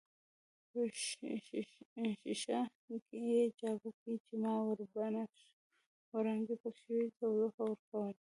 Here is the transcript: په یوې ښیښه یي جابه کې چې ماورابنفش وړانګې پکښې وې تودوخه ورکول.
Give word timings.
په 0.69 0.79
یوې 2.01 2.13
ښیښه 2.21 2.59
یي 3.25 3.41
جابه 3.59 3.89
کې 3.99 4.13
چې 4.25 4.33
ماورابنفش 4.43 5.43
وړانګې 6.13 6.55
پکښې 6.63 6.91
وې 6.97 7.07
تودوخه 7.17 7.61
ورکول. 7.65 8.09